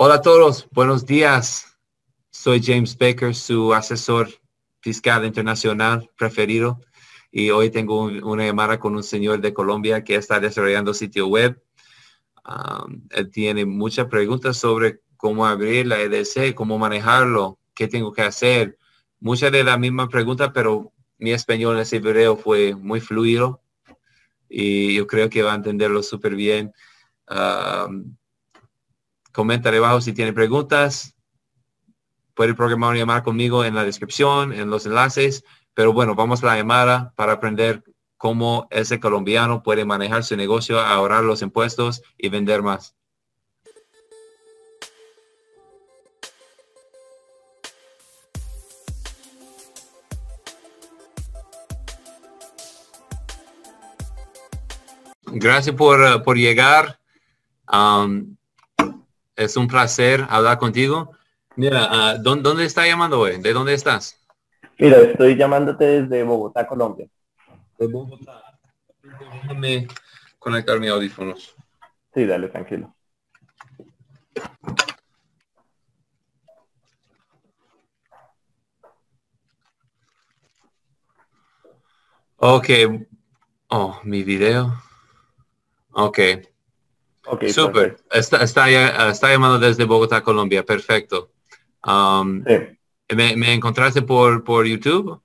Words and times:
Hola 0.00 0.14
a 0.14 0.22
todos, 0.22 0.68
buenos 0.70 1.06
días. 1.06 1.76
Soy 2.30 2.62
James 2.62 2.96
Baker, 2.96 3.34
su 3.34 3.74
asesor 3.74 4.28
fiscal 4.78 5.24
internacional 5.24 6.08
preferido. 6.16 6.80
Y 7.32 7.50
hoy 7.50 7.70
tengo 7.70 8.04
una 8.04 8.46
llamada 8.46 8.78
con 8.78 8.94
un 8.94 9.02
señor 9.02 9.40
de 9.40 9.52
Colombia 9.52 10.04
que 10.04 10.14
está 10.14 10.38
desarrollando 10.38 10.94
sitio 10.94 11.26
web. 11.26 11.60
Um, 12.46 13.08
él 13.10 13.28
tiene 13.32 13.66
muchas 13.66 14.06
preguntas 14.06 14.56
sobre 14.56 15.00
cómo 15.16 15.44
abrir 15.44 15.88
la 15.88 15.98
EDC, 15.98 16.54
cómo 16.54 16.78
manejarlo, 16.78 17.58
qué 17.74 17.88
tengo 17.88 18.12
que 18.12 18.22
hacer. 18.22 18.78
Muchas 19.18 19.50
de 19.50 19.64
las 19.64 19.80
mismas 19.80 20.06
preguntas, 20.10 20.52
pero 20.54 20.92
mi 21.18 21.32
español 21.32 21.74
en 21.74 21.82
ese 21.82 21.98
video 21.98 22.36
fue 22.36 22.72
muy 22.76 23.00
fluido 23.00 23.62
y 24.48 24.94
yo 24.94 25.08
creo 25.08 25.28
que 25.28 25.42
va 25.42 25.54
a 25.54 25.56
entenderlo 25.56 26.04
súper 26.04 26.36
bien. 26.36 26.72
Um, 27.28 28.14
comenta 29.38 29.70
debajo 29.70 30.00
si 30.00 30.12
tiene 30.12 30.32
preguntas. 30.32 31.14
Puede 32.34 32.54
programar 32.54 32.90
una 32.90 32.98
llamada 32.98 33.22
conmigo 33.22 33.64
en 33.64 33.76
la 33.76 33.84
descripción, 33.84 34.52
en 34.52 34.68
los 34.68 34.84
enlaces. 34.84 35.44
Pero 35.74 35.92
bueno, 35.92 36.16
vamos 36.16 36.42
a 36.42 36.46
la 36.46 36.56
llamada 36.56 37.12
para 37.14 37.34
aprender 37.34 37.84
cómo 38.16 38.66
ese 38.72 38.98
colombiano 38.98 39.62
puede 39.62 39.84
manejar 39.84 40.24
su 40.24 40.36
negocio, 40.36 40.80
ahorrar 40.80 41.22
los 41.22 41.40
impuestos 41.42 42.02
y 42.16 42.30
vender 42.30 42.62
más. 42.62 42.96
Gracias 55.26 55.76
por, 55.76 56.24
por 56.24 56.36
llegar. 56.36 56.98
Es 59.38 59.56
un 59.56 59.68
placer 59.68 60.26
hablar 60.28 60.58
contigo. 60.58 61.12
Mira, 61.54 62.16
uh, 62.16 62.22
¿dónde, 62.22 62.64
está 62.64 62.86
llamando 62.86 63.20
hoy? 63.20 63.40
¿De 63.40 63.52
dónde 63.52 63.72
estás? 63.72 64.20
Mira, 64.78 64.98
estoy 64.98 65.36
llamándote 65.36 66.02
desde 66.02 66.24
Bogotá, 66.24 66.66
Colombia. 66.66 67.08
De 67.78 67.86
Bogotá. 67.86 68.42
Déjame 69.42 69.86
conectar 70.38 70.78
mis 70.80 70.90
audífonos. 70.90 71.54
Sí, 72.12 72.26
dale, 72.26 72.48
tranquilo. 72.48 72.94
Ok. 82.36 82.68
Oh, 83.68 84.00
mi 84.04 84.22
video. 84.24 84.82
Ok. 85.92 86.18
Okay, 87.30 87.50
Super. 87.50 87.96
Está, 88.10 88.42
está, 88.42 89.30
llamando 89.30 89.58
desde 89.58 89.84
Bogotá, 89.84 90.22
Colombia. 90.22 90.64
Perfecto. 90.64 91.30
Um, 91.84 92.42
¿me, 93.14 93.52
encontraste 93.52 94.02
por, 94.02 94.42
por 94.44 94.66
YouTube? 94.66 95.20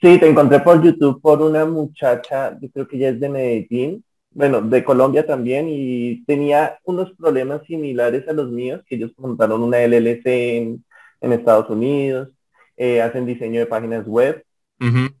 Sí, 0.00 0.18
te 0.18 0.28
encontré 0.28 0.60
por 0.60 0.82
YouTube 0.82 1.20
por 1.20 1.40
una 1.40 1.64
muchacha, 1.64 2.58
yo 2.60 2.70
creo 2.70 2.88
que 2.88 2.96
ella 2.96 3.10
es 3.10 3.20
de 3.20 3.28
Medellín, 3.28 4.04
bueno, 4.30 4.60
de 4.60 4.84
Colombia 4.84 5.24
también, 5.26 5.66
y 5.68 6.24
tenía 6.24 6.78
unos 6.84 7.12
problemas 7.12 7.62
similares 7.66 8.28
a 8.28 8.32
los 8.32 8.50
míos, 8.50 8.82
que 8.86 8.96
ellos 8.96 9.12
montaron 9.16 9.62
una 9.62 9.78
LLC 9.78 10.26
en, 10.26 10.84
Estados 11.20 11.70
Unidos, 11.70 12.28
eh, 12.76 13.00
hacen 13.00 13.24
diseño 13.24 13.60
de 13.60 13.66
páginas 13.66 14.06
web, 14.06 14.44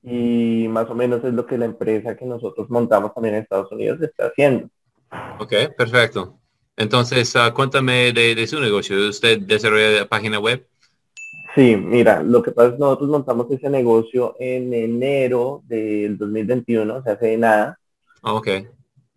y 0.02 0.66
más 0.68 0.90
o 0.90 0.94
menos 0.94 1.24
es 1.24 1.32
lo 1.32 1.46
que 1.46 1.56
la 1.56 1.64
empresa 1.64 2.14
que 2.14 2.26
nosotros 2.26 2.68
montamos 2.68 3.14
también 3.14 3.36
en 3.36 3.42
Estados 3.42 3.72
Unidos 3.72 4.02
está 4.02 4.26
haciendo. 4.26 4.68
Ok, 5.38 5.52
perfecto. 5.76 6.38
Entonces, 6.76 7.34
uh, 7.34 7.52
cuéntame 7.52 8.12
de, 8.12 8.46
su 8.46 8.60
negocio. 8.60 9.08
¿Usted 9.08 9.40
desarrolla 9.40 10.00
la 10.00 10.08
página 10.08 10.38
web? 10.38 10.66
Sí, 11.54 11.76
mira, 11.76 12.22
lo 12.22 12.42
que 12.42 12.50
pasa 12.50 12.68
es 12.68 12.74
que 12.74 12.80
nosotros 12.80 13.08
montamos 13.10 13.48
ese 13.50 13.70
negocio 13.70 14.34
en 14.40 14.74
enero 14.74 15.62
del 15.66 16.18
2021, 16.18 16.96
o 16.96 17.02
sea, 17.02 17.12
hace 17.12 17.36
nada. 17.36 17.78
Ok. 18.22 18.48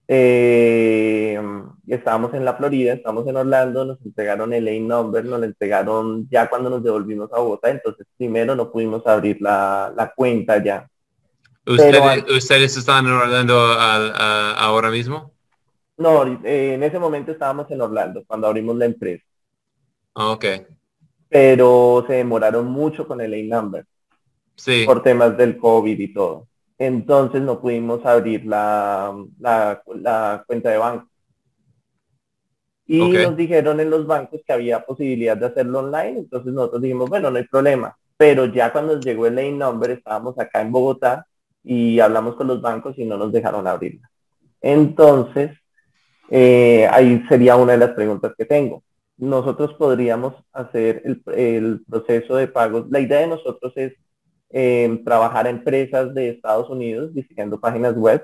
Eh, 0.08 1.40
estábamos 1.88 2.34
en 2.34 2.46
la 2.46 2.54
Florida, 2.54 2.94
estamos 2.94 3.28
en 3.28 3.38
Orlando, 3.38 3.86
nos 3.86 4.02
entregaron 4.06 4.54
el 4.54 4.66
lane 4.66 4.82
number, 4.82 5.26
nos 5.26 5.40
lo 5.40 5.46
entregaron 5.46 6.28
ya 6.30 6.48
cuando 6.48 6.70
nos 6.70 6.84
devolvimos 6.84 7.32
a 7.34 7.40
Bogotá, 7.40 7.72
entonces 7.72 8.06
primero 8.18 8.56
no 8.56 8.72
pudimos 8.72 9.06
abrir 9.08 9.42
la, 9.42 10.14
cuenta 10.16 10.64
ya. 10.64 10.88
¿Ustedes, 11.66 12.78
están 12.78 13.06
en 13.08 13.14
Orlando 13.14 13.60
ahora 13.60 14.92
mismo? 14.92 15.34
No, 15.98 16.24
eh, 16.44 16.76
en 16.76 16.84
ese 16.84 17.00
momento 17.00 17.32
estábamos 17.32 17.70
en 17.72 17.82
Orlando, 17.82 18.24
cuando 18.26 18.48
abrimos 18.48 18.76
la 18.78 18.86
empresa. 18.86 19.26
Ah, 20.14 20.32
ok. 20.32 20.46
Pero 21.30 22.06
se 22.08 22.14
demoraron 22.14 22.68
mucho 22.68 23.08
con 23.08 23.20
el 23.20 23.34
A-Number. 23.34 23.86
Sí. 24.56 24.84
Por 24.86 25.04
temas 25.04 25.38
del 25.38 25.58
COVID 25.58 26.00
y 26.00 26.14
todo. 26.14 26.48
Entonces 26.78 27.42
no 27.42 27.60
pudimos 27.60 28.06
abrir 28.06 28.46
la, 28.46 29.16
la, 29.40 30.44
cuenta 30.46 30.70
de 30.70 30.78
banco. 30.78 31.08
Y 32.86 33.00
nos 33.00 33.36
dijeron 33.36 33.80
en 33.80 33.90
los 33.90 34.08
bancos 34.08 34.42
que 34.46 34.54
había 34.54 34.86
posibilidad 34.86 35.36
de 35.36 35.48
hacerlo 35.48 35.80
online, 35.80 36.20
entonces 36.20 36.54
nosotros 36.54 36.82
dijimos, 36.82 37.10
bueno, 37.10 37.30
no 37.30 37.38
hay 37.38 37.44
problema. 37.46 37.98
Pero 38.16 38.46
ya 38.46 38.72
cuando 38.72 39.00
llegó 39.00 39.28
el 39.28 39.36
lane 39.36 39.52
number, 39.52 39.92
estábamos 39.92 40.40
acá 40.40 40.62
en 40.62 40.72
Bogotá 40.72 41.28
y 41.64 42.00
hablamos 42.00 42.36
con 42.36 42.48
los 42.48 42.62
bancos 42.62 42.98
y 42.98 43.04
no 43.04 43.18
nos 43.18 43.32
dejaron 43.32 43.68
abrirla. 43.68 44.10
Entonces, 44.62 45.52
eh, 46.30 46.88
ahí 46.92 47.24
sería 47.30 47.56
una 47.56 47.74
de 47.74 47.80
las 47.80 47.92
preguntas 47.92 48.34
que 48.38 48.46
tengo. 48.46 48.84
Nosotros 49.18 49.74
podríamos 49.76 50.36
hacer 50.54 51.02
el, 51.06 51.82
proceso 51.90 52.36
de 52.36 52.48
pagos. 52.48 52.86
La 52.90 53.00
idea 53.00 53.20
de 53.20 53.28
nosotros 53.28 53.74
es 53.76 53.94
eh, 54.50 55.02
trabajar 55.04 55.48
en 55.48 55.58
empresas 55.58 56.14
de 56.14 56.30
Estados 56.30 56.70
Unidos 56.70 57.14
diseñando 57.14 57.60
páginas 57.60 57.96
web 57.96 58.24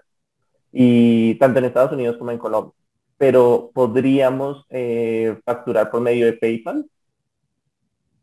y 0.72 1.36
tanto 1.36 1.60
en 1.60 1.66
Estados 1.66 1.92
Unidos 1.92 2.18
como 2.18 2.32
en 2.32 2.38
Colombia. 2.38 2.74
Pero 3.18 3.72
podríamos 3.74 4.66
eh, 4.70 5.38
facturar 5.46 5.90
por 5.90 6.02
medio 6.02 6.26
de 6.26 6.34
PayPal. 6.34 6.86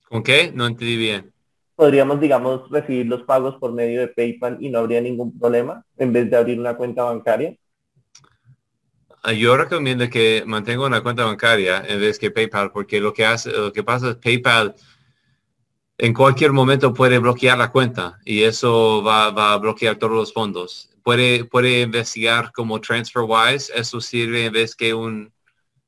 ¿Con 0.08 0.22
qué? 0.22 0.52
No 0.54 0.66
entendí 0.66 0.96
bien. 0.96 1.32
Podríamos, 1.74 2.20
digamos, 2.20 2.68
recibir 2.70 3.06
los 3.06 3.22
pagos 3.22 3.56
por 3.56 3.72
medio 3.72 4.00
de 4.00 4.08
PayPal 4.08 4.58
y 4.60 4.68
no 4.68 4.80
habría 4.80 5.00
ningún 5.00 5.36
problema 5.38 5.84
en 5.96 6.12
vez 6.12 6.30
de 6.30 6.36
abrir 6.36 6.60
una 6.60 6.76
cuenta 6.76 7.04
bancaria. 7.04 7.56
Ah, 9.22 9.32
yo 9.32 9.56
recomiendo 9.56 10.08
que 10.08 10.44
mantenga 10.46 10.86
una 10.86 11.02
cuenta 11.02 11.24
bancaria 11.24 11.84
en 11.86 12.00
vez 12.00 12.18
que 12.18 12.30
PayPal, 12.30 12.72
porque 12.72 13.00
lo 13.00 13.12
que 13.12 13.26
hace, 13.26 13.50
lo 13.52 13.72
que 13.72 13.82
pasa 13.82 14.10
es 14.10 14.16
PayPal 14.16 14.74
en 15.98 16.14
cualquier 16.14 16.52
momento 16.52 16.94
puede 16.94 17.18
bloquear 17.18 17.58
la 17.58 17.70
cuenta 17.70 18.18
y 18.24 18.42
eso 18.42 19.02
va, 19.02 19.26
a 19.26 19.58
bloquear 19.58 19.96
todos 19.96 20.14
los 20.14 20.32
fondos. 20.32 20.88
Puede, 21.02 21.44
puede 21.44 21.82
investigar 21.82 22.52
como 22.52 22.80
TransferWise, 22.80 23.70
eso 23.74 24.00
sirve 24.00 24.46
en 24.46 24.52
vez 24.52 24.74
que 24.74 24.94
un, 24.94 25.30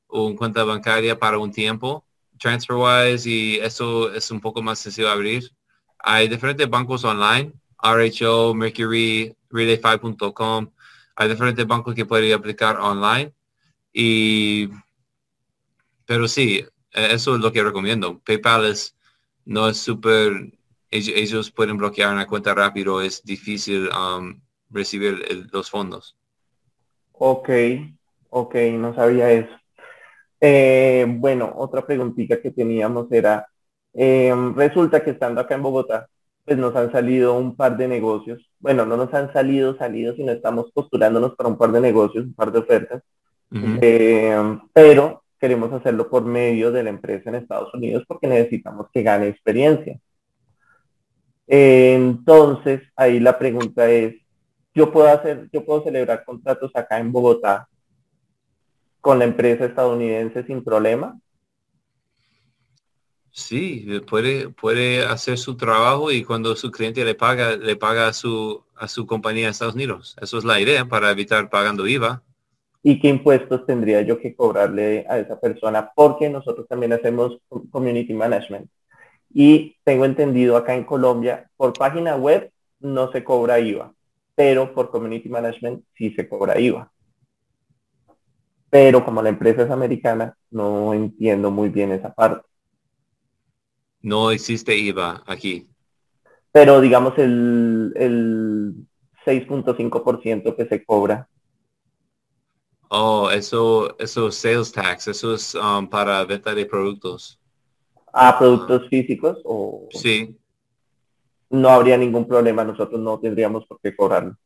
un 0.09 0.35
cuenta 0.35 0.63
bancaria 0.63 1.17
para 1.17 1.39
un 1.39 1.51
tiempo. 1.51 2.05
TransferWise 2.37 3.27
y 3.27 3.55
eso 3.57 4.13
es 4.13 4.29
un 4.29 4.39
poco 4.39 4.61
más 4.61 4.79
sencillo 4.79 5.09
abrir. 5.09 5.49
Hay 5.97 6.27
diferentes 6.27 6.69
bancos 6.69 7.03
online, 7.03 7.51
RHO, 7.81 8.53
Mercury, 8.53 9.35
Relay5.com 9.49 10.69
hay 11.15 11.29
diferentes 11.29 11.67
bancos 11.67 11.95
que 11.95 12.05
pueden 12.05 12.33
aplicar 12.33 12.77
online. 12.77 13.33
Y, 13.91 14.69
pero 16.05 16.27
sí, 16.27 16.65
e, 16.91 17.13
eso 17.13 17.35
es 17.35 17.41
lo 17.41 17.51
que 17.51 17.63
recomiendo. 17.63 18.19
PayPal 18.19 18.65
es, 18.65 18.95
no 19.45 19.67
es 19.69 19.77
súper, 19.77 20.51
ellos, 20.89 21.51
pueden 21.51 21.77
bloquear 21.77 22.13
una 22.13 22.27
cuenta 22.27 22.53
rápido, 22.53 23.01
es 23.01 23.23
difícil 23.23 23.89
um, 23.89 24.39
recibir 24.69 25.47
los 25.51 25.69
fondos. 25.69 26.17
Ok, 27.13 27.49
ok, 28.29 28.55
no 28.73 28.93
sabía 28.95 29.31
eso. 29.31 29.55
Eh, 30.41 31.05
bueno, 31.07 31.53
otra 31.55 31.85
preguntita 31.85 32.41
que 32.41 32.51
teníamos 32.51 33.09
era, 33.11 33.47
eh, 33.93 34.33
resulta 34.55 35.03
que 35.03 35.11
estando 35.11 35.39
acá 35.39 35.55
en 35.55 35.61
Bogotá, 35.61 36.09
pues 36.43 36.57
nos 36.57 36.75
han 36.75 36.91
salido 36.91 37.37
un 37.37 37.55
par 37.55 37.77
de 37.77 37.87
negocios. 37.87 38.52
Bueno, 38.63 38.85
no 38.85 38.95
nos 38.95 39.13
han 39.13 39.31
salido 39.33 39.77
salido, 39.77 40.15
sino 40.15 40.31
estamos 40.31 40.71
postulándonos 40.71 41.35
para 41.35 41.49
un 41.49 41.57
par 41.57 41.73
de 41.73 41.81
negocios, 41.81 42.23
un 42.23 42.33
par 42.33 42.49
de 42.49 42.59
ofertas. 42.59 43.03
Eh, 43.51 44.57
pero 44.71 45.21
queremos 45.37 45.73
hacerlo 45.73 46.09
por 46.09 46.23
medio 46.23 46.71
de 46.71 46.81
la 46.81 46.89
empresa 46.89 47.29
en 47.29 47.35
Estados 47.35 47.73
Unidos 47.73 48.05
porque 48.07 48.27
necesitamos 48.27 48.87
que 48.93 49.03
gane 49.03 49.27
experiencia. 49.27 49.99
entonces, 51.45 52.81
ahí 52.95 53.19
la 53.19 53.37
pregunta 53.37 53.91
es, 53.91 54.15
yo 54.73 54.93
puedo 54.93 55.09
hacer, 55.09 55.49
yo 55.51 55.65
puedo 55.65 55.83
celebrar 55.83 56.23
contratos 56.23 56.71
acá 56.73 56.99
en 56.99 57.11
Bogotá 57.11 57.67
con 59.01 59.19
la 59.19 59.25
empresa 59.25 59.65
estadounidense 59.65 60.45
sin 60.45 60.63
problema. 60.63 61.19
Sí, 63.35 63.87
puede, 64.09 64.49
puede 64.49 65.03
hacer 65.05 65.37
su 65.39 65.57
trabajo 65.57 66.11
y 66.11 66.23
cuando 66.23 66.55
su 66.55 66.71
cliente 66.71 67.03
le 67.03 67.15
paga, 67.15 67.57
le 67.57 67.75
paga 67.75 68.07
a 68.07 68.13
su, 68.13 68.63
a 68.75 68.87
su 68.87 69.07
compañía 69.07 69.45
en 69.45 69.49
Estados 69.51 69.75
Unidos. 69.75 70.15
Eso 70.21 70.37
es 70.37 70.43
la 70.45 70.59
idea 70.61 70.85
para 70.85 71.11
evitar 71.11 71.49
pagando 71.49 71.87
IVA. 71.87 72.23
y 72.83 72.99
qué 72.99 73.07
impuestos 73.09 73.65
tendría 73.65 74.01
yo 74.01 74.19
que 74.19 74.35
cobrarle 74.35 75.05
a 75.09 75.17
esa 75.19 75.39
persona, 75.39 75.91
porque 75.95 76.29
nosotros 76.29 76.67
también 76.67 76.93
hacemos 76.93 77.39
community 77.71 78.13
management. 78.13 78.69
Y 79.33 79.77
tengo 79.83 80.05
entendido 80.05 80.57
acá 80.57 80.75
en 80.75 80.83
Colombia, 80.85 81.49
por 81.57 81.77
página 81.77 82.15
web 82.15 82.51
no 82.79 83.11
se 83.11 83.23
cobra 83.23 83.59
IVA, 83.59 83.93
pero 84.35 84.73
por 84.73 84.91
community 84.91 85.29
management 85.29 85.83
sí 85.97 86.13
se 86.13 86.27
cobra 86.27 86.59
IVA. 86.59 86.91
Pero 88.69 89.05
como 89.05 89.21
la 89.21 89.29
empresa 89.29 89.63
es 89.63 89.71
americana, 89.71 90.35
no 90.51 90.93
entiendo 90.93 91.51
muy 91.51 91.69
bien 91.69 91.91
esa 91.91 92.13
parte. 92.13 92.45
No 94.03 94.29
existe 94.31 94.77
IVA 94.77 95.23
aquí. 95.25 95.67
Pero 96.51 96.79
digamos 96.81 97.17
el, 97.17 97.91
el 97.95 98.75
6.5% 99.25 100.55
que 100.55 100.65
se 100.65 100.85
cobra. 100.85 101.27
Oh, 102.89 103.31
eso, 103.31 103.97
eso 103.97 104.27
es 104.27 104.35
sales 104.35 104.71
tax, 104.71 105.07
eso 105.07 105.33
es 105.33 105.55
um, 105.55 105.87
para 105.87 106.23
venta 106.25 106.53
de 106.53 106.65
productos. 106.67 107.39
¿A 108.13 108.37
productos 108.37 108.87
físicos 108.87 109.41
o...? 109.45 109.87
Sí. 109.89 110.37
No 111.49 111.69
habría 111.69 111.97
ningún 111.97 112.27
problema, 112.27 112.63
nosotros 112.63 113.01
no 113.01 113.19
tendríamos 113.19 113.65
por 113.65 113.79
qué 113.81 113.95
cobrarlo. 113.95 114.37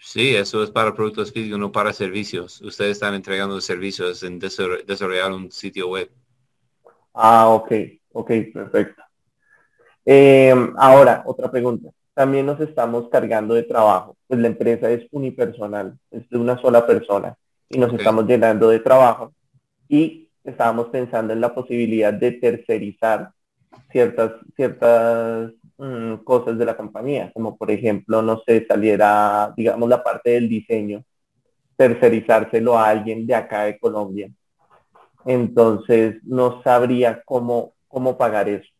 Sí, 0.00 0.34
eso 0.34 0.62
es 0.62 0.70
para 0.70 0.94
productos 0.94 1.32
físicos, 1.32 1.58
no 1.58 1.70
para 1.70 1.92
servicios. 1.92 2.60
Ustedes 2.62 2.92
están 2.92 3.14
entregando 3.14 3.60
servicios 3.60 4.22
en 4.22 4.38
desarrollar 4.38 5.32
un 5.32 5.52
sitio 5.52 5.88
web. 5.88 6.10
Ah, 7.18 7.48
ok, 7.48 7.72
ok, 8.12 8.30
perfecto. 8.52 9.02
Em, 10.04 10.74
ahora, 10.76 11.22
otra 11.26 11.50
pregunta. 11.50 11.90
También 12.14 12.46
nos 12.46 12.60
estamos 12.60 13.08
cargando 13.08 13.54
de 13.54 13.62
trabajo, 13.62 14.16
pues 14.26 14.38
la 14.40 14.48
empresa 14.48 14.90
es 14.90 15.06
unipersonal, 15.10 15.98
es 16.10 16.28
de 16.28 16.38
una 16.38 16.58
sola 16.58 16.86
persona 16.86 17.36
y 17.68 17.78
nos 17.78 17.92
estamos 17.92 18.26
llenando 18.26 18.68
de 18.68 18.80
trabajo 18.80 19.32
y 19.88 20.28
estábamos 20.44 20.88
pensando 20.88 21.32
en 21.32 21.40
la 21.40 21.54
posibilidad 21.54 22.12
de 22.12 22.32
tercerizar 22.32 23.30
ciertas, 23.90 24.32
ciertas 24.54 25.52
mm, 25.78 26.16
cosas 26.24 26.58
de 26.58 26.64
la 26.64 26.76
compañía, 26.76 27.30
como 27.34 27.56
por 27.56 27.70
ejemplo, 27.70 28.22
no 28.22 28.42
sé, 28.46 28.66
saliera, 28.66 29.52
digamos, 29.56 29.88
la 29.88 30.02
parte 30.02 30.30
del 30.30 30.48
diseño, 30.48 31.02
tercerizárselo 31.76 32.78
a 32.78 32.88
alguien 32.88 33.26
de 33.26 33.34
acá 33.34 33.64
de 33.64 33.78
Colombia. 33.78 34.30
Entonces, 35.26 36.16
no 36.22 36.62
sabría 36.62 37.22
cómo, 37.24 37.74
cómo 37.88 38.16
pagar 38.16 38.48
eso. 38.48 38.70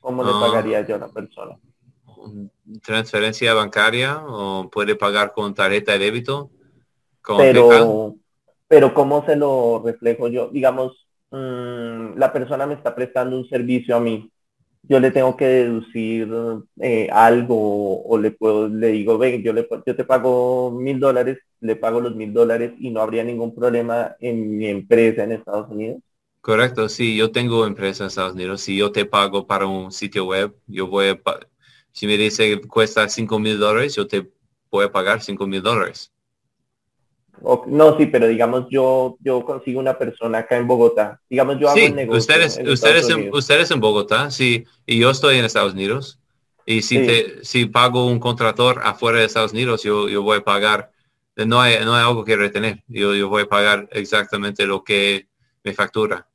¿Cómo 0.00 0.24
le 0.24 0.30
ah. 0.34 0.40
pagaría 0.40 0.86
yo 0.86 0.94
a 0.96 0.98
una 0.98 1.08
persona? 1.08 1.56
¿Transferencia 2.82 3.54
bancaria 3.54 4.22
o 4.26 4.68
puede 4.70 4.96
pagar 4.96 5.32
con 5.32 5.54
tarjeta 5.54 5.92
de 5.92 5.98
débito? 5.98 6.50
pero, 7.38 8.16
pero 8.66 8.94
¿cómo 8.94 9.24
se 9.24 9.36
lo 9.36 9.82
reflejo 9.84 10.28
yo? 10.28 10.48
Digamos, 10.48 11.06
mm, 11.30 12.16
la 12.16 12.32
persona 12.32 12.66
me 12.66 12.74
está 12.74 12.94
prestando 12.94 13.36
un 13.36 13.48
servicio 13.48 13.96
a 13.96 14.00
mí. 14.00 14.30
Yo 14.82 14.98
le 14.98 15.10
tengo 15.10 15.36
que 15.36 15.44
deducir 15.44 16.28
eh, 16.80 17.08
algo 17.12 18.02
o 18.02 18.18
le 18.18 18.30
puedo, 18.30 18.68
le 18.68 18.88
digo, 18.88 19.18
ven, 19.18 19.42
yo, 19.42 19.52
le, 19.52 19.68
yo 19.86 19.94
te 19.94 20.04
pago 20.04 20.70
mil 20.72 20.98
dólares, 20.98 21.38
le 21.60 21.76
pago 21.76 22.00
los 22.00 22.14
mil 22.14 22.32
dólares 22.32 22.72
y 22.78 22.90
no 22.90 23.00
habría 23.00 23.24
ningún 23.24 23.54
problema 23.54 24.16
en 24.20 24.58
mi 24.58 24.66
empresa 24.66 25.24
en 25.24 25.32
Estados 25.32 25.70
Unidos. 25.70 26.00
Correcto, 26.40 26.88
sí, 26.88 27.16
yo 27.16 27.30
tengo 27.30 27.66
empresa 27.66 28.04
en 28.04 28.08
Estados 28.08 28.32
Unidos. 28.32 28.62
Si 28.62 28.76
yo 28.76 28.90
te 28.92 29.04
pago 29.04 29.46
para 29.46 29.66
un 29.66 29.92
sitio 29.92 30.24
web, 30.24 30.54
yo 30.66 30.86
voy 30.86 31.08
a, 31.08 31.20
si 31.92 32.06
me 32.06 32.16
dice 32.16 32.48
que 32.48 32.66
cuesta 32.66 33.08
cinco 33.08 33.38
mil 33.38 33.58
dólares, 33.58 33.94
yo 33.94 34.06
te 34.06 34.30
voy 34.70 34.86
a 34.86 34.92
pagar 34.92 35.22
cinco 35.22 35.46
mil 35.46 35.62
dólares 35.62 36.12
no, 37.66 37.96
sí, 37.96 38.06
pero 38.06 38.28
digamos 38.28 38.66
yo 38.70 39.16
yo 39.20 39.44
consigo 39.44 39.80
una 39.80 39.96
persona 39.96 40.38
acá 40.38 40.56
en 40.56 40.66
Bogotá. 40.66 41.20
Digamos 41.28 41.58
yo 41.58 41.68
hago 41.68 41.84
un 41.84 41.96
negocio. 41.96 42.18
Ustedes, 42.18 42.58
en 42.58 42.68
ustedes, 42.68 43.08
en, 43.08 43.34
ustedes 43.34 43.70
en 43.70 43.80
Bogotá, 43.80 44.30
sí, 44.30 44.64
y 44.86 44.98
yo 44.98 45.10
estoy 45.10 45.38
en 45.38 45.44
Estados 45.44 45.72
Unidos. 45.72 46.18
Y 46.66 46.82
si 46.82 46.98
te 46.98 47.44
si 47.44 47.66
pago 47.66 48.06
un 48.06 48.20
contrator 48.20 48.80
afuera 48.84 49.18
de 49.18 49.24
Estados 49.24 49.52
Unidos, 49.52 49.82
yo, 49.82 50.08
yo 50.08 50.22
voy 50.22 50.38
a 50.38 50.44
pagar. 50.44 50.92
No 51.46 51.60
hay, 51.60 51.84
no 51.84 51.94
hay 51.94 52.04
algo 52.04 52.24
que 52.24 52.36
retener. 52.36 52.82
Yo, 52.88 53.14
yo 53.14 53.28
voy 53.28 53.42
a 53.42 53.48
pagar 53.48 53.88
exactamente 53.92 54.66
lo 54.66 54.82
que 54.82 55.28
me 55.64 55.72
factura. 55.72 56.26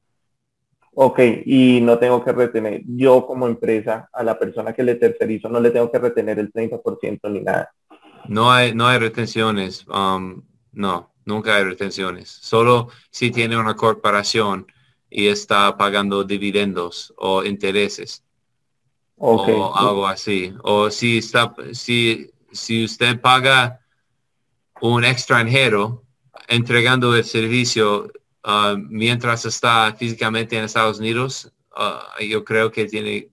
Ok, 0.97 1.19
y 1.45 1.81
no 1.81 1.97
tengo 1.99 2.23
que 2.23 2.31
retener. 2.31 2.81
Yo 2.87 3.25
como 3.25 3.47
empresa, 3.47 4.09
a 4.13 4.23
la 4.23 4.39
persona 4.39 4.71
que 4.73 4.83
le 4.83 4.95
tercerizo, 4.95 5.49
no 5.49 5.59
le 5.59 5.71
tengo 5.71 5.91
que 5.91 5.99
retener 5.99 6.39
el 6.39 6.53
30% 6.53 7.29
ni 7.29 7.41
nada. 7.41 7.73
No 8.29 8.51
hay, 8.51 8.73
no 8.73 8.87
hay 8.87 8.97
retenciones. 8.99 9.85
Um, 9.87 10.41
no, 10.71 11.13
nunca 11.25 11.55
hay 11.55 11.65
retenciones. 11.65 12.29
Solo 12.29 12.87
si 13.09 13.29
tiene 13.29 13.57
una 13.57 13.75
corporación 13.75 14.67
y 15.09 15.27
está 15.27 15.75
pagando 15.77 16.23
dividendos 16.23 17.13
o 17.17 17.43
intereses. 17.43 18.23
O 19.17 19.75
algo 19.75 20.07
así. 20.07 20.53
O 20.63 20.89
si 20.89 21.17
está, 21.17 21.53
si, 21.73 22.31
si 22.51 22.85
usted 22.85 23.19
paga 23.19 23.81
un 24.93 25.05
extranjero 25.05 26.03
entregando 26.47 27.15
el 27.15 27.23
servicio 27.23 28.11
uh, 28.43 28.77
mientras 28.77 29.45
está 29.45 29.95
físicamente 29.97 30.57
en 30.57 30.65
Estados 30.65 30.99
Unidos, 30.99 31.51
uh, 31.75 32.23
yo 32.23 32.43
creo 32.43 32.71
que 32.71 32.85
tiene, 32.85 33.29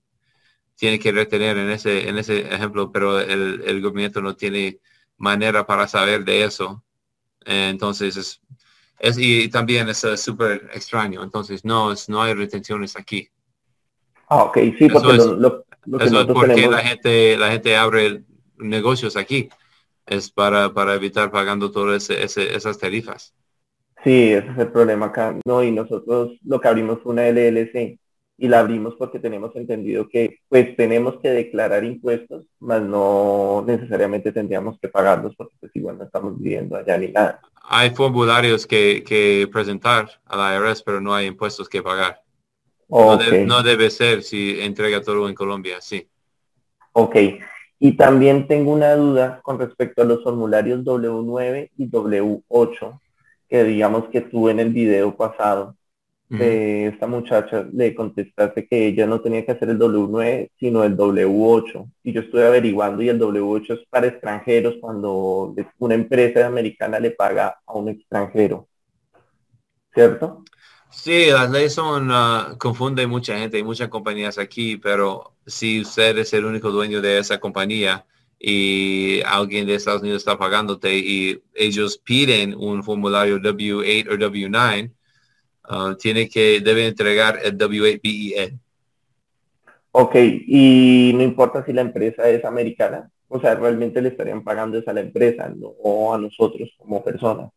tiene 0.76 0.98
que 0.98 1.12
retener 1.12 1.58
en 1.58 1.70
ese, 1.70 2.08
en 2.08 2.18
ese 2.18 2.40
ejemplo, 2.52 2.90
pero 2.90 3.20
el, 3.20 3.62
el 3.66 3.80
gobierno 3.82 4.22
no 4.22 4.36
tiene 4.36 4.78
manera 5.18 5.66
para 5.66 5.86
saber 5.86 6.24
de 6.24 6.44
eso 6.44 6.82
entonces, 7.44 8.16
es, 8.16 8.40
es 8.98 9.18
y 9.18 9.48
también 9.48 9.88
es 9.88 10.04
eh, 10.04 10.16
súper 10.16 10.70
extraño. 10.74 11.22
Entonces, 11.22 11.64
no, 11.64 11.92
es, 11.92 12.08
no 12.08 12.22
hay 12.22 12.34
retenciones 12.34 12.96
aquí. 12.96 13.28
Ah, 14.28 14.44
ok, 14.44 14.58
sí, 14.78 14.88
porque 14.88 15.16
lo, 15.16 15.64
eso 16.00 16.20
es 16.20 16.26
porque 16.26 16.68
la 16.68 16.78
gente, 16.78 17.36
la 17.36 17.50
gente 17.50 17.76
abre 17.76 18.22
negocios 18.56 19.16
aquí. 19.16 19.48
Es 20.06 20.30
para, 20.30 20.72
para 20.72 20.94
evitar 20.94 21.30
pagando 21.30 21.70
todas 21.70 22.10
ese, 22.10 22.54
esas 22.56 22.78
tarifas. 22.78 23.34
Sí, 24.04 24.32
ese 24.32 24.50
es 24.50 24.58
el 24.58 24.72
problema 24.72 25.06
acá. 25.06 25.36
No, 25.44 25.62
y 25.62 25.70
nosotros 25.70 26.32
lo 26.44 26.60
que 26.60 26.68
abrimos 26.68 27.00
fue 27.02 27.12
una 27.12 27.28
LLC 27.28 27.98
y 28.38 28.48
la 28.48 28.60
abrimos 28.60 28.94
porque 28.96 29.20
tenemos 29.20 29.54
entendido 29.54 30.08
que 30.08 30.40
pues 30.48 30.74
tenemos 30.76 31.20
que 31.20 31.30
declarar 31.30 31.84
impuestos, 31.84 32.44
mas 32.58 32.82
no 32.82 33.62
necesariamente 33.64 34.32
tendríamos 34.32 34.80
que 34.80 34.88
pagarlos 34.88 35.36
porque 35.36 35.54
pues 35.60 35.70
igual 35.76 35.98
no 35.98 36.04
estamos 36.04 36.36
viviendo 36.40 36.76
allá 36.76 36.98
ni 36.98 37.08
nada. 37.08 37.40
Hay 37.62 37.90
formularios 37.90 38.66
que, 38.66 39.04
que 39.06 39.48
presentar 39.52 40.08
a 40.24 40.36
la 40.36 40.56
IRS, 40.56 40.82
pero 40.82 41.00
no 41.00 41.14
hay 41.14 41.26
impuestos 41.26 41.68
que 41.68 41.82
pagar. 41.82 42.20
No, 42.88 43.62
debe 43.62 43.88
ser 43.90 44.22
si 44.22 44.60
entrega 44.60 45.00
todo 45.00 45.28
en 45.28 45.34
Colombia, 45.34 45.80
sí. 45.80 46.06
Ok. 46.92 47.16
Y 47.84 47.96
también 47.96 48.46
tengo 48.46 48.72
una 48.72 48.94
duda 48.94 49.40
con 49.42 49.58
respecto 49.58 50.02
a 50.02 50.04
los 50.04 50.22
formularios 50.22 50.84
W9 50.84 51.70
y 51.76 51.90
W8, 51.90 53.00
que 53.48 53.64
digamos 53.64 54.08
que 54.08 54.20
tuve 54.20 54.52
en 54.52 54.60
el 54.60 54.72
video 54.72 55.16
pasado 55.16 55.74
de 56.28 56.86
esta 56.86 57.08
muchacha 57.08 57.66
le 57.72 57.92
contestaste 57.92 58.68
que 58.68 58.86
ella 58.86 59.04
no 59.08 59.20
tenía 59.20 59.44
que 59.44 59.50
hacer 59.50 59.68
el 59.68 59.80
W9, 59.80 60.50
sino 60.60 60.84
el 60.84 60.96
W8. 60.96 61.90
Y 62.04 62.12
yo 62.12 62.20
estuve 62.20 62.46
averiguando 62.46 63.02
y 63.02 63.08
el 63.08 63.20
W8 63.20 63.74
es 63.74 63.86
para 63.90 64.06
extranjeros 64.06 64.76
cuando 64.80 65.52
una 65.80 65.94
empresa 65.96 66.46
americana 66.46 67.00
le 67.00 67.10
paga 67.10 67.58
a 67.66 67.72
un 67.74 67.88
extranjero. 67.88 68.68
¿Cierto? 69.92 70.44
Sí, 70.92 71.26
las 71.30 71.50
leyes 71.50 71.74
son, 71.74 72.10
uh, 72.10 72.56
confunden 72.58 73.10
mucha 73.10 73.36
gente, 73.38 73.56
hay 73.56 73.64
muchas 73.64 73.88
compañías 73.88 74.38
aquí, 74.38 74.76
pero 74.76 75.34
si 75.46 75.80
usted 75.80 76.16
es 76.18 76.32
el 76.32 76.44
único 76.44 76.70
dueño 76.70 77.00
de 77.00 77.18
esa 77.18 77.40
compañía 77.40 78.06
y 78.38 79.20
alguien 79.22 79.66
de 79.66 79.74
Estados 79.74 80.02
Unidos 80.02 80.22
está 80.22 80.38
pagándote 80.38 80.96
y 80.96 81.42
ellos 81.54 81.98
piden 81.98 82.54
un 82.54 82.84
formulario 82.84 83.38
W8 83.38 84.08
o 84.08 84.14
W9, 84.14 84.92
Ah, 85.64 85.96
tiene 85.98 86.28
que, 86.28 86.60
debe 86.60 86.86
entregar 86.86 87.38
el 87.42 87.56
W8BEN. 87.56 88.58
Ok, 89.92 90.14
y 90.46 91.12
no 91.14 91.22
importa 91.22 91.64
si 91.64 91.72
la 91.72 91.82
empresa 91.82 92.28
es 92.28 92.44
americana, 92.44 93.10
o 93.28 93.40
sea, 93.40 93.54
realmente 93.54 94.00
le 94.00 94.08
estarían 94.08 94.42
pagando 94.42 94.78
eso 94.78 94.90
a 94.90 94.94
la 94.94 95.00
empresa, 95.00 95.48
no 95.54 96.14
a 96.14 96.18
nosotros 96.18 96.70
como 96.78 97.04
personas. 97.04 97.50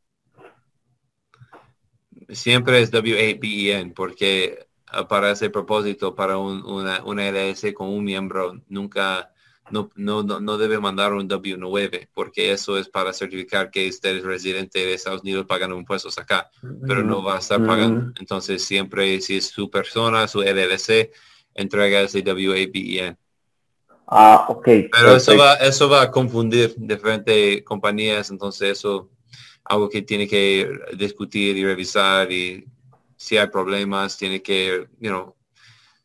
Siempre 2.29 2.81
es 2.81 2.91
W8BEN, 2.91 3.93
porque 3.93 4.67
ah, 4.87 5.07
para 5.07 5.31
ese 5.31 5.49
propósito, 5.49 6.15
para 6.15 6.37
una, 6.37 7.03
una 7.03 7.27
LS 7.29 7.73
con 7.73 7.89
un 7.89 8.03
miembro, 8.03 8.61
nunca 8.67 9.31
no, 9.71 9.89
no, 9.95 10.23
no 10.23 10.57
debe 10.57 10.79
mandar 10.79 11.13
un 11.13 11.27
W9 11.27 12.09
porque 12.13 12.51
eso 12.51 12.77
es 12.77 12.87
para 12.87 13.13
certificar 13.13 13.71
que 13.71 13.89
usted 13.89 14.17
es 14.17 14.23
residente 14.23 14.79
de 14.79 14.93
Estados 14.93 15.21
Unidos 15.21 15.45
pagando 15.47 15.77
impuestos 15.77 16.17
acá, 16.19 16.49
pero 16.85 17.03
no 17.03 17.23
va 17.23 17.37
a 17.37 17.39
estar 17.39 17.65
pagando. 17.65 18.13
Entonces 18.19 18.63
siempre 18.63 19.19
si 19.21 19.37
es 19.37 19.47
su 19.47 19.69
persona, 19.69 20.27
su 20.27 20.41
LLC, 20.41 21.11
entrega 21.55 22.01
ese 22.01 22.19
WABEN. 22.19 23.17
Ah, 24.07 24.45
ok. 24.49 24.67
Pero 24.91 25.15
eso 25.15 25.35
va, 25.35 25.55
eso 25.55 25.89
va 25.89 26.03
a 26.03 26.11
confundir 26.11 26.75
diferentes 26.77 27.63
compañías, 27.63 28.29
entonces 28.29 28.77
eso 28.77 29.09
algo 29.65 29.89
que 29.89 30.03
tiene 30.03 30.27
que 30.27 30.69
discutir 30.95 31.57
y 31.57 31.65
revisar 31.65 32.31
y 32.31 32.65
si 33.15 33.37
hay 33.37 33.47
problemas, 33.47 34.17
tiene 34.17 34.41
que, 34.41 34.87
you 34.99 35.09
know, 35.09 35.35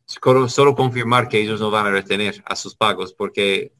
solo, 0.05 0.75
confirmar 0.75 1.27
que 1.27 1.39
ellos 1.39 1.59
no 1.59 1.69
van 1.71 1.87
a 1.87 1.91
retener 1.91 2.41
a 2.45 2.55
sus 2.55 2.75
pagos, 2.75 3.13
porque 3.13 3.73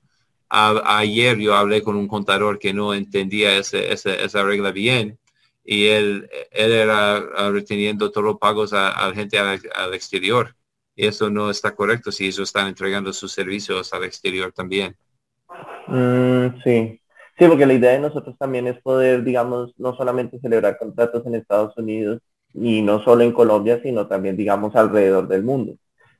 ayer 0.49 1.37
yo 1.37 1.55
hablé 1.55 1.81
con 1.81 1.95
un 1.95 2.07
contador 2.07 2.59
que 2.59 2.73
no 2.73 2.93
entendía 2.93 3.57
esa 3.57 4.43
regla 4.43 4.71
bien 4.71 5.17
y 5.63 5.87
él, 5.87 6.29
él 6.51 6.71
era 6.71 7.21
reteniendo 7.51 8.11
todos 8.11 8.25
los 8.25 8.37
pagos 8.37 8.73
a, 8.73 9.07
la 9.07 9.13
gente 9.13 9.39
al, 9.39 9.93
exterior. 9.93 10.55
Y 10.93 11.07
eso 11.07 11.29
no 11.29 11.49
está 11.49 11.73
correcto 11.73 12.11
si 12.11 12.25
ellos 12.25 12.49
están 12.49 12.67
entregando 12.67 13.13
sus 13.13 13.31
servicios 13.31 13.93
al 13.93 14.03
exterior 14.03 14.51
también. 14.51 14.95
Mm, 15.87 16.61
sí, 16.63 17.00
sí, 17.41 17.47
porque 17.49 17.65
la 17.65 17.73
idea 17.73 17.91
de 17.91 17.99
nosotros 17.99 18.37
también 18.37 18.67
es 18.67 18.79
poder, 18.81 19.23
digamos, 19.23 19.73
no 19.77 19.95
solamente 19.95 20.39
celebrar 20.39 20.77
contratos 20.77 21.25
en 21.25 21.33
Estados 21.33 21.75
Unidos 21.75 22.21
y 22.53 22.83
no 22.83 23.03
solo 23.03 23.23
en 23.23 23.31
Colombia, 23.31 23.79
sino 23.81 24.05
también, 24.07 24.37
digamos, 24.37 24.75
alrededor 24.75 25.27
del 25.27 25.43
mundo. 25.43 25.73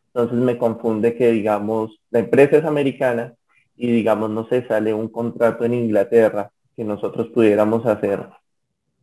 Entonces 0.07 0.37
me 0.39 0.57
confunde 0.57 1.15
que, 1.15 1.31
digamos, 1.31 1.99
la 2.09 2.19
empresa 2.19 2.57
es 2.57 2.65
americana 2.65 3.35
y, 3.77 3.91
digamos, 3.91 4.31
no 4.31 4.47
se 4.47 4.67
sale 4.67 4.93
un 4.95 5.09
contrato 5.09 5.63
en 5.63 5.75
Inglaterra 5.75 6.51
que 6.75 6.83
nosotros 6.83 7.27
pudiéramos 7.27 7.85
hacer. 7.85 8.27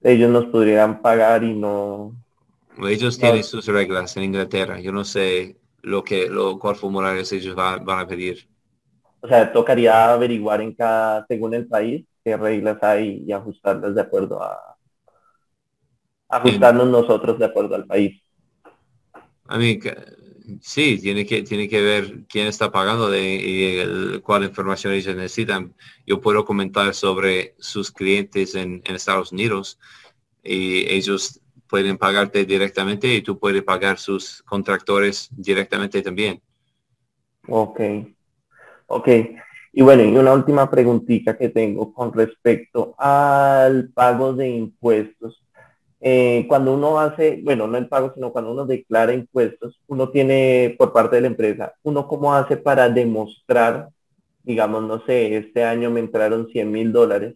Ellos 0.02 0.30
nos 0.30 0.46
podrían 0.46 1.00
pagar 1.00 1.44
y 1.44 1.54
no... 1.54 2.14
Ellos 2.82 3.18
tienen 3.18 3.44
sus 3.44 3.66
reglas 3.66 4.16
en 4.16 4.25
Inglaterra. 4.25 4.80
Yo 4.80 4.90
no 4.90 5.04
sé 5.04 5.56
lo 5.82 6.02
que, 6.02 6.28
lo, 6.28 6.58
cuál 6.58 6.75
formulario 6.75 7.22
ellos 7.22 7.54
van, 7.54 7.88
a 7.88 8.06
pedir. 8.08 8.48
O 9.20 9.28
sea, 9.28 9.52
tocaría 9.52 10.12
averiguar 10.12 10.60
en 10.60 10.75
cada, 10.75 11.26
según 11.26 11.54
el 11.54 11.66
país, 11.66 12.06
qué 12.25 12.37
reglas 12.37 12.82
hay 12.82 13.25
y 13.26 13.32
ajustarlas 13.32 13.94
de 13.94 14.00
acuerdo 14.00 14.42
a, 14.42 14.76
ajustarnos 16.28 16.88
nosotros 16.88 17.38
de 17.38 17.44
acuerdo 17.46 17.75
al 17.75 17.87
país. 17.87 18.22
A 19.46 19.58
mí, 19.58 19.80
sí, 20.60 20.98
tiene 21.00 21.25
que, 21.26 21.42
tiene 21.42 21.68
que 21.68 21.80
ver 21.80 22.25
quién 22.28 22.46
está 22.46 22.70
pagando 22.70 23.10
de, 23.10 24.14
y 24.16 24.20
cuál 24.20 24.44
información 24.44 24.92
ellos 24.92 25.16
necesitan. 25.16 25.75
Yo 26.06 26.20
puedo 26.20 26.44
comentar 26.44 26.94
sobre 26.94 27.54
sus 27.58 27.90
clientes 27.90 28.54
en, 28.54 28.82
Estados 28.84 29.32
Unidos 29.32 29.78
y 30.44 30.90
ellos 30.92 31.40
pueden 31.66 31.98
pagarte 31.98 32.44
directamente 32.44 33.14
y 33.14 33.22
tú 33.22 33.38
puedes 33.38 33.62
pagar 33.62 33.98
sus 33.98 34.42
contractores 34.42 35.28
directamente 35.32 36.02
también. 36.02 36.40
Ok, 37.46 37.80
ok. 38.88 39.09
Y 39.73 39.83
bueno, 39.83 40.02
y 40.04 40.16
una 40.16 40.33
última 40.33 40.71
preguntita 40.71 41.37
que 41.38 41.50
tengo 41.50 41.92
con 41.92 42.12
respecto 42.12 42.95
al 42.99 43.90
pago 43.90 44.33
de 44.33 44.49
impuestos. 44.49 45.42
Eh, 46.00 46.47
cuando 46.49 46.75
uno 46.75 46.99
hace, 47.00 47.40
bueno, 47.45 47.66
no 47.66 47.78
el 47.78 47.88
pago, 47.88 48.12
sino 48.14 48.33
cuando 48.33 48.52
uno 48.52 48.66
declara 48.66 49.12
impuestos, 49.12 49.80
uno 49.88 50.11
tiene 50.11 50.75
por 50.78 50.92
parte 50.92 51.16
de 51.16 51.23
la 51.23 51.28
empresa, 51.28 51.75
uno 51.83 52.07
cómo 52.09 52.35
hace 52.35 52.57
para 52.57 52.88
demostrar, 52.88 53.88
digamos, 54.45 54.83
no 54.85 55.04
sé, 55.07 55.37
este 55.37 55.64
año 55.64 55.90
me 55.90 56.00
entraron 56.00 56.49
100 56.49 56.71
mil 56.71 56.92
dólares, 56.92 57.35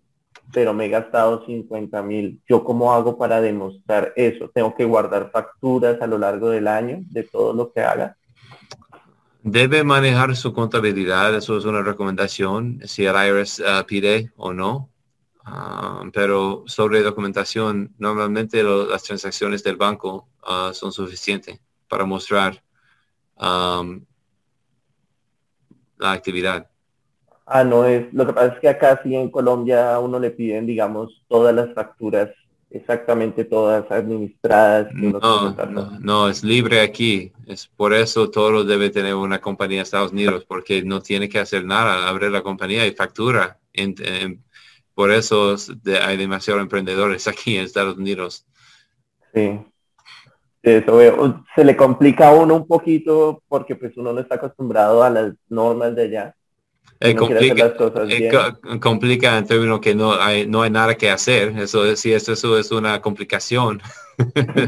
pero 0.52 0.75
me 0.75 0.87
he 0.87 0.88
gastado 0.88 1.44
50 1.47 2.02
mil. 2.02 2.40
¿Yo 2.49 2.64
cómo 2.64 2.92
hago 2.92 3.18
para 3.18 3.40
demostrar 3.40 4.12
eso? 4.16 4.50
¿Tengo 4.54 4.75
que 4.75 4.85
guardar 4.85 5.30
facturas 5.32 6.00
a 6.02 6.06
lo 6.06 6.18
largo 6.18 6.50
del 6.50 6.68
año 6.68 6.99
de 7.11 7.25
todo 7.25 7.52
lo 7.54 7.73
que 7.73 7.80
haga? 7.80 8.16
Debe 9.44 9.82
manejar 9.82 10.37
su 10.37 10.52
contabilidad, 10.52 11.34
eso 11.34 11.58
es 11.58 11.64
una 11.64 11.82
recomendación, 11.82 12.80
si 12.84 13.04
el 13.04 13.16
IRS 13.16 13.61
uh, 13.61 13.84
pide 13.84 14.32
o 14.37 14.52
no. 14.52 14.88
Ah, 15.44 16.04
pero 16.12 16.62
sobre 16.66 17.02
documentación, 17.02 17.92
normalmente 17.99 18.62
las 18.62 19.02
transacciones 19.02 19.64
del 19.64 19.76
banco 19.76 20.28
ah, 20.44 20.70
son 20.72 20.92
suficientes 20.92 21.61
para 21.88 22.04
mostrar 22.04 22.62
la 23.37 23.82
actividad. 26.12 26.70
Ah, 27.44 27.64
no 27.64 27.84
es. 27.84 28.12
Lo 28.14 28.25
que 28.25 28.32
pasa 28.32 28.54
es 28.54 28.61
que 28.61 28.68
acá 28.68 29.00
sí 29.02 29.16
en 29.16 29.30
Colombia 29.30 29.94
a 29.94 29.99
uno 29.99 30.20
le 30.20 30.30
piden, 30.30 30.64
digamos, 30.64 31.25
todas 31.28 31.52
las 31.52 31.75
facturas, 31.75 32.30
exactamente 32.72 33.44
todas 33.44 33.90
administradas. 33.90 34.92
No, 34.94 35.98
no, 36.00 36.28
es 36.28 36.42
libre 36.42 36.80
aquí. 36.80 37.32
Es 37.46 37.66
por 37.66 37.92
eso 37.92 38.30
todo 38.30 38.64
debe 38.64 38.90
tener 38.90 39.14
una 39.14 39.40
compañía 39.40 39.78
en 39.78 39.82
Estados 39.82 40.12
Unidos, 40.12 40.44
porque 40.46 40.82
no 40.82 41.00
tiene 41.00 41.28
que 41.28 41.38
hacer 41.38 41.64
nada, 41.64 42.08
abre 42.08 42.30
la 42.30 42.42
compañía 42.42 42.86
y 42.86 42.92
factura. 42.92 43.58
en, 43.72 43.94
por 44.94 45.10
eso 45.10 45.56
hay 46.02 46.16
demasiados 46.16 46.62
emprendedores 46.62 47.26
aquí 47.28 47.56
en 47.56 47.64
Estados 47.64 47.96
Unidos. 47.96 48.46
Sí. 49.34 49.60
Eso 50.62 51.44
Se 51.56 51.64
le 51.64 51.76
complica 51.76 52.28
a 52.28 52.34
uno 52.34 52.54
un 52.54 52.66
poquito 52.68 53.42
porque 53.48 53.74
pues 53.74 53.96
uno 53.96 54.12
no 54.12 54.20
está 54.20 54.36
acostumbrado 54.36 55.02
a 55.02 55.10
las 55.10 55.34
normas 55.48 55.96
de 55.96 56.02
allá. 56.04 56.36
Eh, 57.04 57.16
complica, 57.16 57.75
eh, 58.09 58.30
complica, 58.78 59.37
en 59.37 59.44
términos 59.44 59.80
que 59.80 59.92
no 59.92 60.12
hay, 60.12 60.47
no 60.47 60.62
hay 60.62 60.71
nada 60.71 60.94
que 60.94 61.11
hacer. 61.11 61.49
Eso 61.59 61.97
sí, 61.97 62.12
eso, 62.12 62.32
eso 62.32 62.56
es 62.56 62.71
una 62.71 63.00
complicación. 63.00 63.82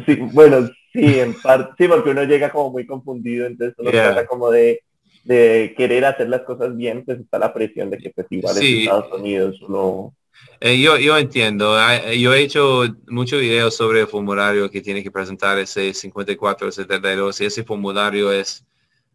Sí, 0.07 0.17
bueno, 0.33 0.69
sí, 0.93 1.21
en 1.21 1.35
parte, 1.35 1.75
sí, 1.79 1.89
porque 1.89 2.11
uno 2.11 2.25
llega 2.25 2.51
como 2.51 2.71
muy 2.71 2.87
confundido, 2.87 3.47
entonces 3.47 3.77
uno 3.79 3.91
trata 3.91 4.27
como 4.27 4.51
de, 4.51 4.83
de, 5.23 5.75
querer 5.77 6.07
hacer 6.07 6.29
las 6.29 6.41
cosas 6.41 6.77
bien, 6.77 7.05
pues 7.05 7.21
está 7.21 7.39
la 7.39 7.53
presión 7.53 7.89
de 7.91 7.99
que 7.99 8.11
pues 8.11 8.27
igual 8.31 8.57
en 8.57 8.79
Estados 8.81 9.13
Unidos 9.13 9.63
uno 9.69 10.13
eh, 10.61 10.81
yo, 10.81 10.97
yo 10.99 11.17
entiendo. 11.17 11.77
Yo 12.17 12.35
he 12.35 12.41
hecho 12.41 12.85
muchos 13.07 13.41
videos 13.41 13.77
sobre 13.77 14.01
el 14.01 14.07
formulario 14.09 14.71
que 14.71 14.81
tiene 14.81 15.03
que 15.05 15.11
presentar 15.11 15.59
ese 15.59 15.95
5472 15.95 17.41
y 17.41 17.45
ese 17.45 17.63
formulario 17.63 18.33
es, 18.33 18.65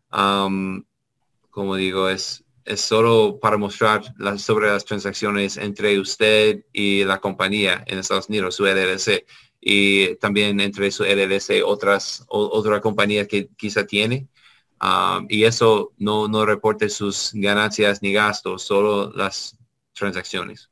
como 0.09 1.75
digo, 1.75 2.07
es, 2.07 2.45
es 2.65 2.81
solo 2.81 3.39
para 3.39 3.57
mostrar 3.57 4.01
sobre 4.37 4.67
las 4.67 4.85
transacciones 4.85 5.57
entre 5.57 5.99
usted 5.99 6.63
y 6.73 7.03
la 7.03 7.19
compañía 7.19 7.83
en 7.87 7.99
Estados 7.99 8.29
Unidos, 8.29 8.55
su 8.55 8.65
LLC, 8.65 9.25
y 9.61 10.15
también 10.15 10.59
entre 10.59 10.91
su 10.91 11.03
LLC 11.03 11.63
otras, 11.65 12.25
otra 12.27 12.79
compañía 12.79 13.27
que 13.27 13.49
quizá 13.57 13.85
tiene. 13.85 14.27
y 15.27 15.43
eso 15.43 15.91
no, 15.97 16.27
no 16.27 16.45
reporte 16.45 16.89
sus 16.89 17.31
ganancias 17.33 18.01
ni 18.01 18.13
gastos, 18.13 18.63
solo 18.63 19.11
las 19.13 19.57
transacciones. 19.93 20.69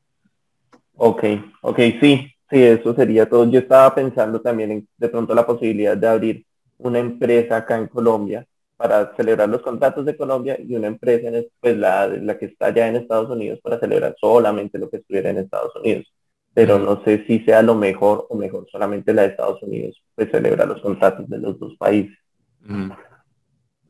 Ok, 0.96 1.24
ok, 1.62 1.80
sí, 2.02 2.32
sí, 2.50 2.64
eso 2.64 2.96
sería 2.96 3.30
todo. 3.30 3.50
Yo 3.50 3.60
estaba 3.60 3.94
pensando 3.94 4.42
también 4.42 4.72
en 4.72 4.88
de 4.98 5.10
pronto 5.10 5.36
la 5.36 5.46
posibilidad 5.46 5.98
de 5.98 6.08
abrir 6.08 6.46
una 6.78 7.00
empresa 7.00 7.58
acá 7.58 7.78
en 7.78 7.88
Colombia 7.88 8.48
para 8.78 9.16
celebrar 9.16 9.50
los 9.50 9.62
contratos 9.62 10.06
de 10.06 10.18
Colombia 10.18 10.58
y 10.60 10.76
una 10.76 10.88
empresa, 10.88 11.28
en, 11.30 11.48
pues 11.60 11.78
la, 11.78 12.08
la 12.08 12.38
que 12.38 12.46
está 12.48 12.68
allá 12.68 12.88
en 12.88 12.98
Estados 12.98 13.30
Unidos 13.30 13.60
para 13.64 13.80
celebrar 13.80 14.16
solamente 14.20 14.80
lo 14.80 14.90
que 14.90 14.98
estuviera 14.98 15.30
en 15.32 15.40
Estados 15.40 15.76
Unidos. 15.76 16.06
Pero 16.54 16.80
no 16.80 17.04
sé 17.04 17.26
si 17.28 17.40
sea 17.42 17.62
lo 17.62 17.76
mejor 17.76 18.28
o 18.30 18.38
mejor 18.38 18.68
solamente 18.72 19.14
la 19.14 19.24
de 19.24 19.30
Estados 19.30 19.62
Unidos, 19.64 20.02
pues 20.16 20.32
celebra 20.32 20.66
los 20.66 20.82
contratos 20.82 21.30
de 21.30 21.40
los 21.40 21.60
dos 21.60 21.76
países. 21.78 22.18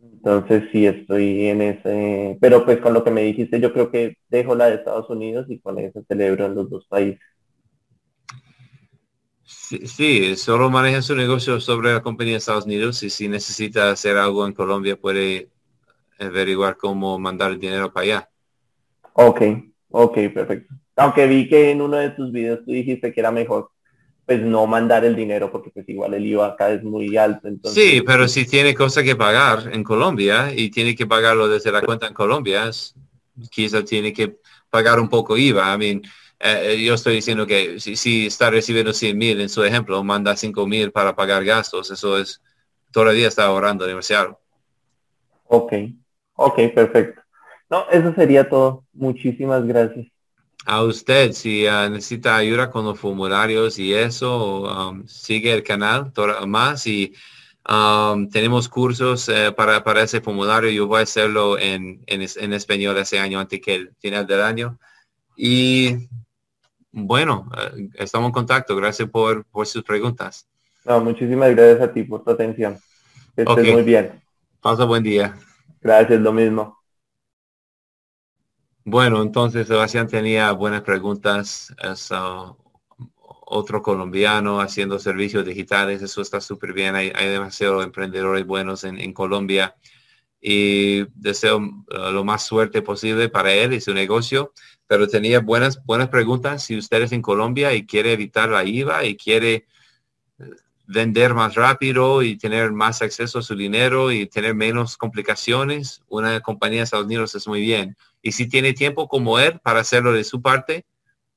Entonces 0.02 0.64
sí 0.72 0.86
estoy 0.86 1.48
en 1.48 1.62
ese, 1.62 2.38
pero 2.42 2.66
pues 2.66 2.80
con 2.82 2.94
lo 2.94 3.04
que 3.04 3.12
me 3.12 3.22
dijiste 3.24 3.60
yo 3.60 3.74
creo 3.74 3.92
que 3.92 4.18
dejo 4.30 4.56
la 4.56 4.68
de 4.68 4.76
Estados 4.76 5.10
Unidos 5.10 5.46
y 5.50 5.60
con 5.60 5.80
eso 5.80 6.04
celebro 6.08 6.46
en 6.46 6.56
los 6.56 6.70
dos 6.70 6.86
países. 6.88 7.22
Sí, 9.68 10.38
solo 10.38 10.70
maneja 10.70 11.02
su 11.02 11.14
negocio 11.14 11.60
sobre 11.60 11.92
la 11.92 12.02
compañía 12.02 12.34
de 12.34 12.38
Estados 12.38 12.66
Unidos 12.66 13.04
y 13.04 13.10
si 13.10 13.28
necesita 13.28 13.92
hacer 13.92 14.16
algo 14.16 14.46
en 14.48 14.54
Colombia 14.54 14.96
puede 14.96 15.50
averiguar 16.18 16.78
cómo 16.78 17.20
mandar 17.20 17.52
el 17.52 17.60
dinero 17.60 17.92
para 17.92 18.04
allá. 18.04 18.30
Ok, 19.12 19.42
ok, 19.90 20.18
perfecto. 20.34 20.74
Aunque 20.96 21.28
vi 21.28 21.50
que 21.50 21.72
en 21.72 21.82
uno 21.82 21.98
de 21.98 22.12
tus 22.12 22.32
videos 22.32 22.64
tú 22.64 22.72
dijiste 22.72 23.12
que 23.14 23.20
era 23.20 23.32
mejor 23.32 23.72
pues 24.26 24.42
no 24.42 24.68
mandar 24.68 25.04
el 25.04 25.16
dinero 25.16 25.52
porque 25.52 25.70
pues 25.70 25.88
igual 25.90 26.14
el 26.14 26.26
IVA 26.26 26.48
acá 26.48 26.72
es 26.72 26.84
muy 26.84 27.18
alto. 27.18 27.48
Entonces... 27.48 27.82
Sí, 27.82 28.02
pero 28.02 28.28
si 28.28 28.46
tiene 28.46 28.74
cosas 28.74 29.04
que 29.04 29.16
pagar 29.16 29.70
en 29.74 29.84
Colombia 29.84 30.54
y 30.56 30.70
tiene 30.70 30.96
que 30.96 31.08
pagarlo 31.08 31.48
desde 31.48 31.72
la 31.72 31.82
cuenta 31.82 32.08
en 32.08 32.14
Colombia, 32.14 32.70
quizá 33.50 33.84
tiene 33.84 34.14
que 34.14 34.38
pagar 34.70 35.00
un 35.00 35.10
poco 35.10 35.38
IVA. 35.38 35.74
I 35.74 35.78
mean, 35.78 36.02
eh, 36.40 36.74
eh, 36.74 36.84
yo 36.84 36.94
estoy 36.94 37.16
diciendo 37.16 37.48
que 37.48 37.80
si, 37.80 37.96
si, 37.96 38.28
está 38.28 38.50
recibiendo 38.50 38.94
100 38.94 39.18
mil 39.18 39.42
en 39.42 39.50
su 39.50 39.64
ejemplo, 39.64 40.04
manda 40.04 40.36
5 40.36 40.68
mil 40.68 40.92
para 40.92 41.16
pagar 41.16 41.44
gastos, 41.44 41.92
eso 41.92 42.18
es, 42.18 42.42
todavía 42.92 43.28
está 43.28 43.46
ahorrando 43.46 43.86
demasiado. 43.86 44.40
Ok, 45.46 45.74
ok, 46.36 46.56
perfecto. 46.74 47.22
No, 47.70 47.90
eso 47.90 48.14
sería 48.14 48.48
todo. 48.48 48.86
Muchísimas 48.94 49.66
gracias 49.66 50.08
a 50.68 50.84
usted 50.84 51.32
si 51.32 51.66
ah, 51.66 51.90
necesita 51.90 52.36
ayuda 52.36 52.70
con 52.70 52.84
los 52.84 53.00
formularios 53.00 53.80
y 53.80 53.94
eso, 53.94 54.64
um, 54.64 55.08
sigue 55.08 55.54
el 55.54 55.64
canal 55.64 56.12
más 56.46 56.86
y 56.86 57.14
um, 57.70 58.28
tenemos 58.28 58.68
cursos 58.68 59.30
eh, 59.30 59.54
para, 59.56 59.82
para, 59.82 60.04
ese 60.04 60.20
formulario. 60.20 60.70
Yo 60.70 60.86
voy 60.86 61.00
a 61.00 61.04
hacerlo 61.04 61.58
en, 61.58 62.04
en, 62.06 62.22
en, 62.22 62.54
español 62.54 62.98
ese 62.98 63.18
año 63.18 63.40
antes 63.40 63.62
que 63.62 63.76
el 63.76 63.94
final 64.02 64.28
del 64.28 64.42
año. 64.42 64.78
Y 65.38 66.10
bueno, 66.92 67.50
eh, 67.58 67.90
estamos 67.96 68.28
en 68.28 68.34
contacto. 68.34 68.76
Gracias 68.76 69.10
por, 69.10 69.46
sus 69.66 69.84
preguntas. 69.84 70.48
No, 70.86 71.02
muchísimas 71.02 71.56
gracias 71.56 71.82
a 71.82 71.94
ti 71.94 72.04
por 72.04 72.24
tu 72.24 72.32
atención. 72.32 72.78
Que 73.36 73.44
estés 73.44 73.74
muy 73.74 73.84
bien. 73.84 74.22
Pasa 74.62 74.86
buen 74.86 75.04
día. 75.04 75.38
Gracias, 75.82 76.20
lo 76.20 76.34
mismo. 76.34 76.78
Bueno, 78.84 79.22
entonces 79.22 79.68
Sebastián 79.68 80.08
tenía 80.08 80.52
buenas 80.54 80.82
preguntas. 80.82 81.76
Es 81.84 82.10
uh, 82.12 82.56
otro 83.18 83.82
colombiano 83.82 84.62
haciendo 84.62 84.98
servicios 84.98 85.46
digitales. 85.46 86.02
Eso 86.02 86.22
está 86.22 86.40
súper 86.40 86.74
bien. 86.74 86.96
Hay, 86.96 87.12
demasiados 87.12 87.84
emprendedores 87.84 88.46
buenos 88.46 88.84
en, 88.86 89.14
Colombia. 89.14 89.76
Y 90.40 91.06
deseo 91.20 91.58
uh, 91.58 92.12
lo 92.12 92.24
más 92.24 92.46
suerte 92.46 92.82
posible 92.82 93.28
para 93.28 93.54
él 93.54 93.74
y 93.74 93.82
su 93.82 93.94
negocio. 93.94 94.54
Pero 94.88 95.08
tenía 95.08 95.40
buenas, 95.42 95.84
buenas 95.86 96.10
preguntas. 96.10 96.64
Si 96.64 96.78
usted 96.78 97.04
es 97.04 97.12
en 97.12 97.22
Colombia 97.22 97.74
y 97.74 97.86
quiere 97.86 98.14
evitar 98.14 98.50
la 98.50 98.64
IVA 98.64 99.06
y 99.06 99.16
quiere 99.16 99.68
vender 100.88 101.34
más 101.34 101.56
rápido 101.56 102.24
y 102.24 102.38
tener 102.38 102.72
más 102.72 103.02
acceso 103.02 103.40
a 103.40 103.42
su 103.42 103.56
dinero 103.56 104.12
y 104.12 104.26
tener 104.26 104.56
menos 104.56 104.96
complicaciones, 104.96 106.02
una 106.08 106.40
compañía 106.40 106.80
de 106.80 106.84
Estados 106.86 107.06
Unidos 107.06 107.36
es 107.36 107.48
muy 107.48 107.62
bien. 107.62 107.98
Y 108.22 108.32
si 108.32 108.48
tiene 108.48 108.74
tiempo 108.74 109.08
como 109.08 109.38
él 109.38 109.60
para 109.60 109.82
hacerlo 109.82 110.14
de 110.14 110.24
su 110.24 110.42
parte, 110.42 110.86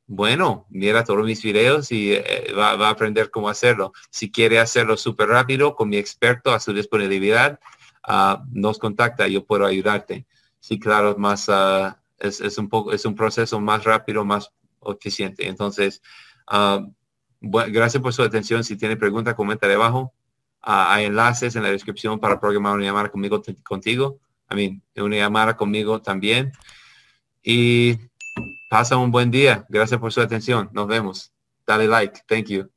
bueno, 0.06 0.66
mira 0.70 1.04
todos 1.04 1.24
mis 1.24 1.42
videos 1.42 1.92
y 1.92 2.12
eh, 2.12 2.52
va, 2.56 2.72
a 2.72 2.90
aprender 2.90 3.30
cómo 3.30 3.48
hacerlo. 3.48 3.92
Si 4.10 4.30
quiere 4.30 4.58
hacerlo 4.58 4.96
súper 4.96 5.28
rápido 5.28 5.74
con 5.74 5.88
mi 5.88 5.98
experto 5.98 6.52
a 6.52 6.60
su 6.60 6.72
disponibilidad, 6.72 7.58
ah, 8.04 8.44
nos 8.52 8.78
contacta, 8.78 9.26
yo 9.28 9.44
puedo 9.44 9.66
ayudarte. 9.66 10.26
Sí, 10.60 10.78
claro, 10.78 11.16
más, 11.16 11.48
uh, 11.48 11.94
es, 12.20 12.58
un 12.58 12.68
poco, 12.68 12.92
es 12.92 13.04
un 13.04 13.14
proceso 13.14 13.60
más 13.60 13.84
rápido, 13.84 14.24
más 14.24 14.52
eficiente. 14.86 15.48
Entonces, 15.48 16.02
uh, 16.52 16.86
gracias 17.40 18.02
por 18.02 18.12
su 18.12 18.22
atención. 18.22 18.62
Si 18.64 18.76
tiene 18.76 18.96
preguntas, 18.96 19.34
comenta 19.34 19.66
debajo. 19.66 20.12
Ah, 20.62 20.94
hay 20.94 21.06
enlaces 21.06 21.56
en 21.56 21.62
la 21.62 21.70
descripción 21.70 22.20
para 22.20 22.38
programar 22.38 22.74
una 22.74 22.84
llamada 22.84 23.08
conmigo, 23.08 23.42
contigo. 23.64 24.20
I 24.50 24.54
mean, 24.54 24.82
una 24.96 25.16
llamada 25.16 25.56
conmigo 25.56 26.02
también. 26.02 26.52
Y 27.42 27.98
pasa 28.68 28.96
un 28.96 29.10
buen 29.10 29.30
día. 29.30 29.64
Gracias 29.68 29.98
por 29.98 30.12
su 30.12 30.20
atención. 30.20 30.68
Nos 30.72 30.86
vemos. 30.86 31.32
Dale 31.66 31.86
like. 31.86 32.20
Thank 32.26 32.46
you. 32.48 32.70